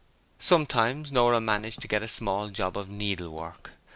[0.39, 3.73] Sometimes Nora managed to get a small job of needlework.